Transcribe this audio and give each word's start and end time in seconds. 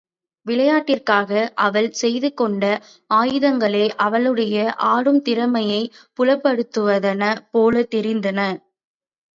விளையாட்டிற்காக 0.45 1.31
அவள் 1.65 1.89
செய்துகொண்ட 1.99 2.63
ஆயத்தங்களே, 3.11 3.85
அவளுடைய 3.99 4.55
ஆடும் 4.89 5.21
திறமையைப் 5.21 5.93
புலப்படுத்துவன 6.19 7.23
போலத்தெரிந்தன. 7.53 8.39